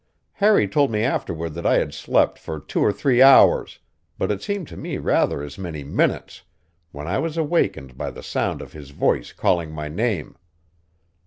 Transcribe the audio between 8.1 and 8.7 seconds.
sound